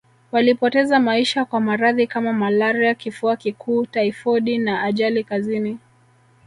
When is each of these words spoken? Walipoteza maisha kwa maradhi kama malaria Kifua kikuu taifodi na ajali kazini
Walipoteza 0.31 0.99
maisha 0.99 1.45
kwa 1.45 1.59
maradhi 1.59 2.07
kama 2.07 2.33
malaria 2.33 2.95
Kifua 2.95 3.35
kikuu 3.35 3.85
taifodi 3.85 4.57
na 4.57 4.83
ajali 4.83 5.23
kazini 5.23 5.79